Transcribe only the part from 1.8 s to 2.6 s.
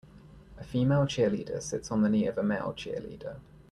on the knee of a